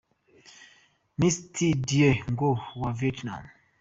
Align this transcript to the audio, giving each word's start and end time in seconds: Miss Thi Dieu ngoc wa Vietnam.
Miss 1.19 1.37
Thi 1.53 1.67
Dieu 1.87 2.11
ngoc 2.31 2.59
wa 2.81 2.89
Vietnam. 3.01 3.43